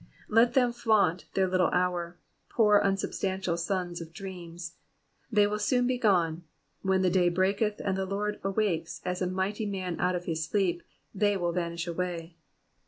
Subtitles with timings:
[0.29, 2.17] Let them flaunt their little hour,
[2.49, 4.77] poor unsubstantial sons of dreams;
[5.31, 6.43] they will soon be gone;
[6.81, 10.43] when the day breaketh, and ^the Lord awakes as a mighty man out of his
[10.43, 10.81] sleep,
[11.13, 12.35] they will vanish away.